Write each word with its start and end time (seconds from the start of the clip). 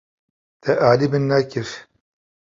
Te 0.61 0.71
alî 0.89 1.07
min 1.11 1.23
nekir. 1.31 1.67